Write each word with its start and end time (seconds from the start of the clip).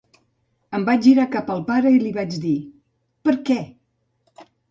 Em 0.77 0.85
vaig 0.87 1.03
girar 1.07 1.25
cap 1.35 1.51
al 1.57 1.61
pare 1.67 1.91
i 2.07 2.13
vaig 2.17 2.35
dir, 2.47 2.55
per 3.27 3.35
què? 3.51 3.59